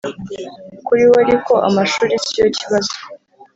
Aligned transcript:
Kuri 0.85 1.03
we 1.11 1.15
ariko 1.23 1.53
amashuri 1.67 2.13
siyo 2.25 2.47
kibazo 2.57 2.95